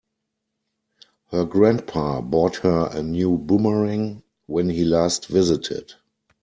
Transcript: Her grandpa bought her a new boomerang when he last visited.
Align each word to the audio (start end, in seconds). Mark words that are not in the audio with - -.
Her 1.29 1.45
grandpa 1.45 2.21
bought 2.21 2.55
her 2.65 2.89
a 2.91 3.03
new 3.03 3.37
boomerang 3.37 4.23
when 4.47 4.69
he 4.69 4.83
last 4.83 5.27
visited. 5.27 5.93